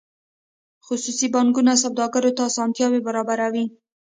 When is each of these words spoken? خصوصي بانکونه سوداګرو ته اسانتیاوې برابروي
خصوصي 0.85 1.27
بانکونه 1.35 1.73
سوداګرو 1.83 2.31
ته 2.37 2.41
اسانتیاوې 2.49 2.99
برابروي 3.07 3.65